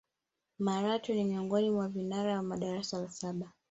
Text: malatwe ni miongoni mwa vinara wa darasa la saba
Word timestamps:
malatwe 0.59 1.13
ni 1.15 1.23
miongoni 1.23 1.69
mwa 1.69 1.87
vinara 1.89 2.41
wa 2.41 2.57
darasa 2.57 2.97
la 3.01 3.09
saba 3.09 3.51